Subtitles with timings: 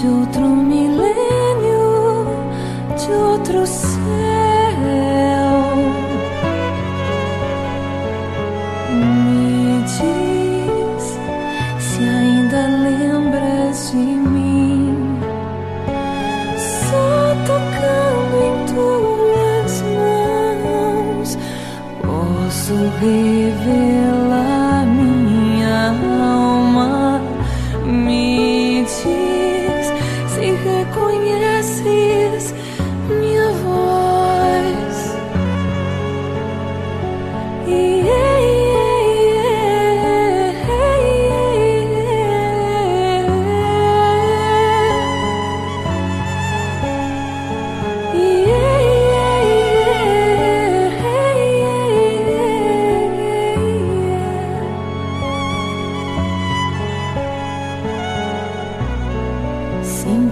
[0.00, 2.26] de outro milênio,
[2.96, 4.00] de outro céu.
[8.94, 11.18] Me diz
[11.78, 15.18] se ainda lembras de mim,
[16.56, 21.38] só tocando em tuas mãos
[22.02, 23.99] posso revelar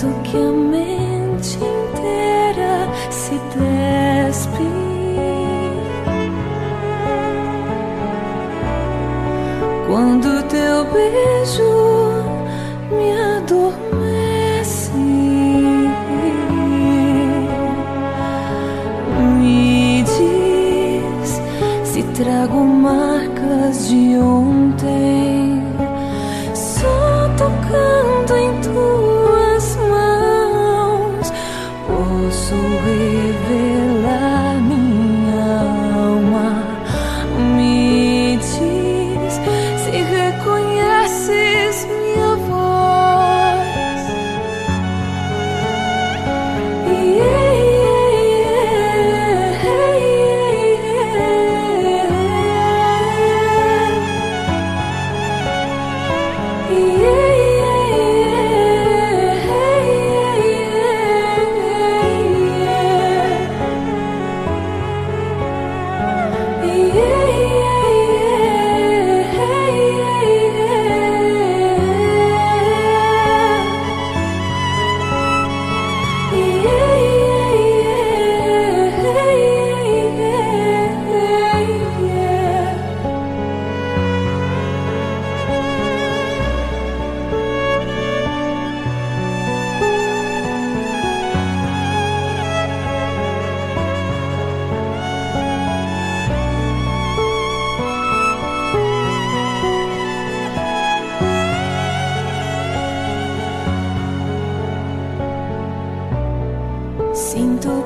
[0.00, 4.68] Sinto que a mente inteira se despe.
[9.86, 11.74] Quando teu beijo
[12.96, 14.92] me adormece,
[19.38, 21.30] me diz
[21.84, 25.39] se trago marcas de ontem,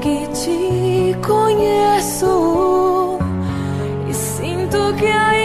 [0.00, 3.18] Que te conheço
[4.08, 5.39] e sinto que ainda